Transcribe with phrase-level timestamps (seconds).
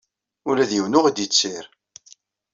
[0.49, 1.65] Ula d yiwen ur aɣ-d-yettir.